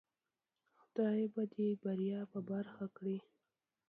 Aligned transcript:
خدای 0.79 1.25
به 1.33 1.43
دی 1.55 1.67
بریا 1.83 2.21
په 2.31 2.39
برخه 2.49 2.85
کړی 2.97 3.17